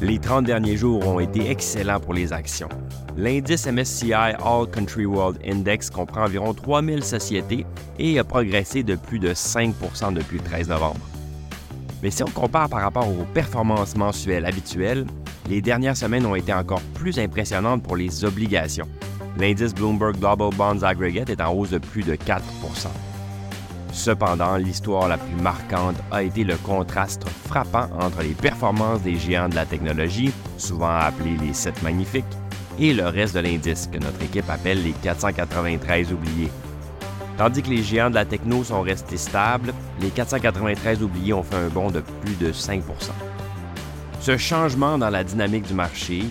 [0.00, 2.68] Les 30 derniers jours ont été excellents pour les actions.
[3.16, 7.66] L'indice MSCI All Country World Index comprend environ 3000 sociétés
[7.98, 11.00] et a progressé de plus de 5% depuis le 13 novembre.
[12.00, 15.04] Mais si on compare par rapport aux performances mensuelles habituelles,
[15.50, 18.86] les dernières semaines ont été encore plus impressionnantes pour les obligations.
[19.36, 22.44] L'indice Bloomberg Global Bonds Aggregate est en hausse de plus de 4
[23.92, 29.48] Cependant, l'histoire la plus marquante a été le contraste frappant entre les performances des géants
[29.48, 32.24] de la technologie, souvent appelés les sept magnifiques,
[32.78, 36.50] et le reste de l'indice que notre équipe appelle les 493 oubliés.
[37.36, 41.56] Tandis que les géants de la techno sont restés stables, les 493 oubliés ont fait
[41.56, 42.82] un bond de plus de 5%
[44.20, 46.24] Ce changement dans la dynamique du marché,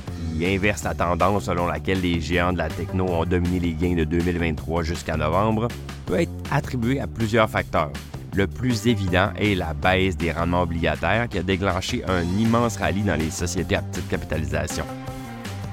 [0.46, 4.04] inverse la tendance selon laquelle les géants de la techno ont dominé les gains de
[4.04, 5.68] 2023 jusqu'à novembre,
[6.06, 7.92] peut être attribué à plusieurs facteurs.
[8.36, 13.02] Le plus évident est la baisse des rendements obligataires qui a déclenché un immense rallye
[13.02, 14.86] dans les sociétés à petite capitalisation.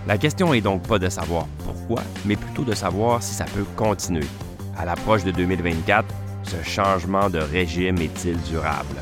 [0.07, 3.65] La question est donc pas de savoir pourquoi, mais plutôt de savoir si ça peut
[3.77, 4.27] continuer.
[4.79, 6.07] À l'approche de 2024,
[6.43, 8.97] ce changement de régime est-il durable?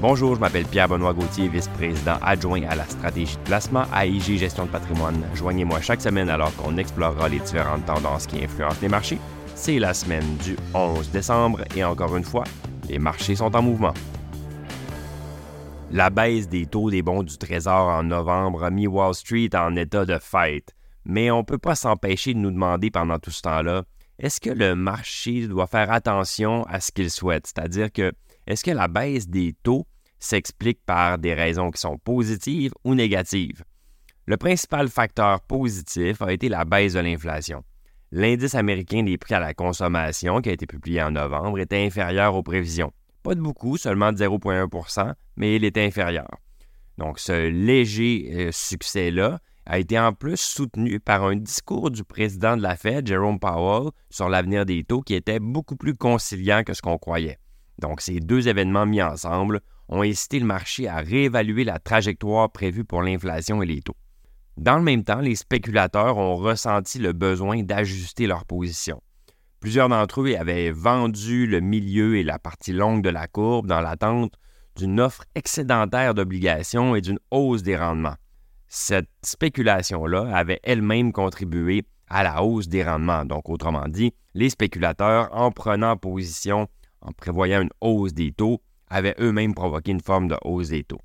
[0.00, 4.66] Bonjour, je m'appelle Pierre-Benoît Gauthier, vice-président adjoint à la stratégie de placement à IG Gestion
[4.66, 5.24] de patrimoine.
[5.34, 9.18] Joignez-moi chaque semaine alors qu'on explorera les différentes tendances qui influencent les marchés.
[9.56, 12.44] C'est la semaine du 11 décembre et encore une fois,
[12.88, 13.92] les marchés sont en mouvement.
[15.90, 19.74] La baisse des taux des bons du Trésor en novembre a mis Wall Street en
[19.74, 23.42] état de fête, mais on ne peut pas s'empêcher de nous demander pendant tout ce
[23.42, 23.82] temps-là
[24.20, 27.46] est-ce que le marché doit faire attention à ce qu'il souhaite?
[27.46, 28.12] C'est-à-dire que
[28.48, 29.86] est-ce que la baisse des taux
[30.18, 33.62] s'explique par des raisons qui sont positives ou négatives?
[34.24, 37.62] Le principal facteur positif a été la baisse de l'inflation.
[38.10, 42.34] L'indice américain des prix à la consommation, qui a été publié en novembre, était inférieur
[42.34, 42.90] aux prévisions.
[43.22, 46.30] Pas de beaucoup, seulement de 0,1% mais il était inférieur.
[46.96, 52.56] Donc, ce léger euh, succès-là a été en plus soutenu par un discours du président
[52.56, 56.72] de la Fed, Jerome Powell, sur l'avenir des taux qui était beaucoup plus conciliant que
[56.72, 57.38] ce qu'on croyait.
[57.78, 62.84] Donc ces deux événements mis ensemble ont incité le marché à réévaluer la trajectoire prévue
[62.84, 63.96] pour l'inflation et les taux.
[64.56, 69.00] Dans le même temps, les spéculateurs ont ressenti le besoin d'ajuster leur position.
[69.60, 73.80] Plusieurs d'entre eux avaient vendu le milieu et la partie longue de la courbe dans
[73.80, 74.34] l'attente
[74.76, 78.16] d'une offre excédentaire d'obligations et d'une hausse des rendements
[78.68, 83.24] cette spéculation-là avait elle-même contribué à la hausse des rendements.
[83.24, 86.68] Donc, autrement dit, les spéculateurs, en prenant position,
[87.00, 91.00] en prévoyant une hausse des taux, avaient eux-mêmes provoqué une forme de hausse des taux.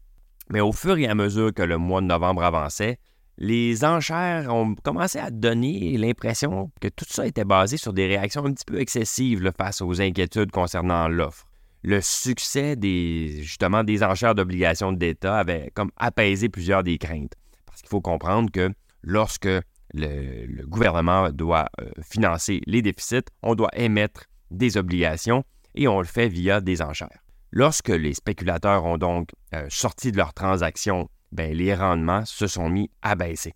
[0.50, 2.98] Mais au fur et à mesure que le mois de novembre avançait,
[3.38, 8.46] les enchères ont commencé à donner l'impression que tout ça était basé sur des réactions
[8.46, 11.46] un petit peu excessives face aux inquiétudes concernant l'offre.
[11.82, 17.34] Le succès des, justement des enchères d'obligations d'État avait comme apaisé plusieurs des craintes.
[17.66, 18.72] Parce qu'il faut comprendre que
[19.02, 19.50] lorsque
[19.94, 25.44] le, gouvernement doit euh, financer les déficits, on doit émettre des obligations
[25.76, 27.24] et on le fait via des enchères.
[27.52, 32.70] Lorsque les spéculateurs ont donc euh, sorti de leurs transactions, ben, les rendements se sont
[32.70, 33.54] mis à baisser.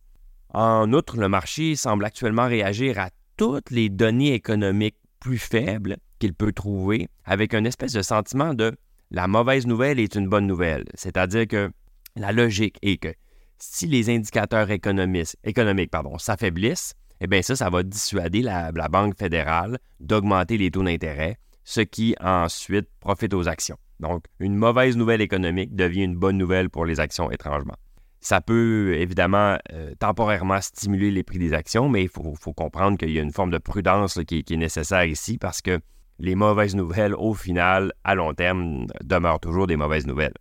[0.54, 6.34] En outre, le marché semble actuellement réagir à toutes les données économiques plus faibles qu'il
[6.34, 8.76] peut trouver avec une espèce de sentiment de
[9.12, 10.84] la mauvaise nouvelle est une bonne nouvelle.
[10.94, 11.72] C'est-à-dire que
[12.16, 13.14] la logique est que
[13.58, 15.36] si les indicateurs économiques,
[16.20, 21.82] s'affaiblissent, eh bien ça, ça va dissuader la, Banque fédérale d'augmenter les taux d'intérêt, ce
[21.82, 23.76] qui ensuite profite aux actions.
[24.00, 27.74] Donc, une mauvaise nouvelle économique devient une bonne nouvelle pour les actions étrangement.
[28.22, 33.12] Ça peut évidemment euh, temporairement stimuler les prix des actions, mais il faut, comprendre qu'il
[33.12, 35.82] y a une forme de prudence qui, est nécessaire ici parce que
[36.20, 40.36] les mauvaises nouvelles, au final, à long terme, demeurent toujours des mauvaises nouvelles.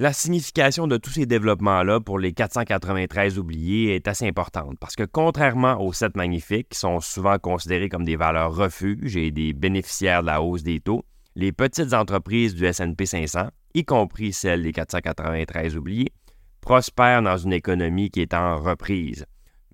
[0.00, 5.02] La signification de tous ces développements-là pour les 493 oubliés est assez importante parce que
[5.02, 10.22] contrairement aux 7 magnifiques, qui sont souvent considérés comme des valeurs refuges et des bénéficiaires
[10.22, 14.72] de la hausse des taux, les petites entreprises du SP 500, y compris celles des
[14.72, 16.14] 493 oubliés,
[16.62, 19.26] prospèrent dans une économie qui est en reprise,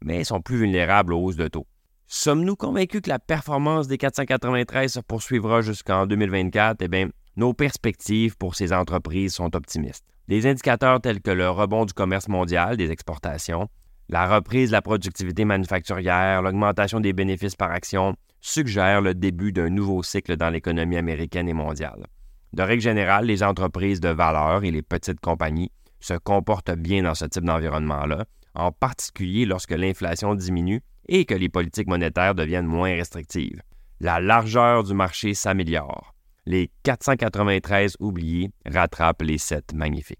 [0.02, 1.68] mais sont plus vulnérables aux hausses de taux.
[2.08, 6.82] Sommes-nous convaincus que la performance des 493 se poursuivra jusqu'en 2024?
[6.82, 10.15] Eh bien, nos perspectives pour ces entreprises sont optimistes.
[10.28, 13.68] Des indicateurs tels que le rebond du commerce mondial, des exportations,
[14.08, 19.68] la reprise de la productivité manufacturière, l'augmentation des bénéfices par action suggèrent le début d'un
[19.68, 22.06] nouveau cycle dans l'économie américaine et mondiale.
[22.52, 25.70] De règle générale, les entreprises de valeur et les petites compagnies
[26.00, 28.24] se comportent bien dans ce type d'environnement-là,
[28.54, 33.62] en particulier lorsque l'inflation diminue et que les politiques monétaires deviennent moins restrictives.
[34.00, 36.15] La largeur du marché s'améliore
[36.46, 40.18] les 493 oubliés rattrapent les 7 magnifiques.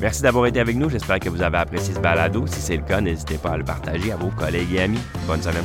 [0.00, 0.88] Merci d'avoir été avec nous.
[0.88, 2.46] J'espère que vous avez apprécié ce balado.
[2.46, 5.00] Si c'est le cas, n'hésitez pas à le partager à vos collègues et amis.
[5.26, 5.64] Bonne semaine.